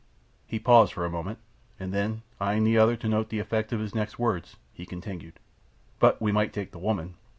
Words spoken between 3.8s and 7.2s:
next words, he continued, "But we might take the woman.